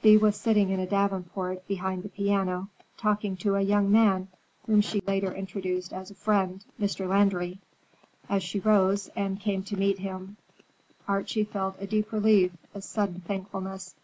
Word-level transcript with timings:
Thea 0.00 0.18
was 0.18 0.34
sitting 0.36 0.70
in 0.70 0.80
a 0.80 0.86
davenport 0.86 1.68
behind 1.68 2.04
the 2.04 2.08
piano, 2.08 2.70
talking 2.96 3.36
to 3.36 3.56
a 3.56 3.60
young 3.60 3.92
man 3.92 4.28
whom 4.64 4.80
she 4.80 5.02
later 5.02 5.34
introduced 5.34 5.92
as 5.92 6.08
her 6.08 6.14
friend 6.14 6.64
Mr. 6.80 7.06
Landry. 7.06 7.58
As 8.26 8.42
she 8.42 8.60
rose, 8.60 9.10
and 9.14 9.38
came 9.38 9.62
to 9.64 9.76
meet 9.76 9.98
him, 9.98 10.38
Archie 11.06 11.44
felt 11.44 11.76
a 11.80 11.86
deep 11.86 12.12
relief, 12.12 12.52
a 12.74 12.80
sudden 12.80 13.20
thankfulness. 13.20 13.94